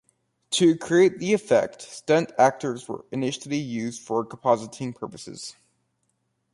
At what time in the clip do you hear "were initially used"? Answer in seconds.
2.87-4.01